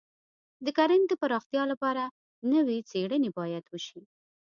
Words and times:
د 0.65 0.67
کرنې 0.77 1.05
د 1.09 1.13
پراختیا 1.21 1.63
لپاره 1.71 2.03
نوې 2.53 2.77
څېړنې 2.89 3.29
باید 3.37 3.65
وشي. 3.67 4.01